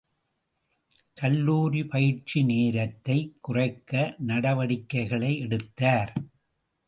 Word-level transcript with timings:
கல்லூரி 1.13 1.85
பயிற்சி 1.85 2.43
நேரத்தைக் 2.43 3.35
குறைக்க 3.41 4.15
நடவடிக்கைகளை 4.17 5.37
எடுத்தார். 5.37 6.13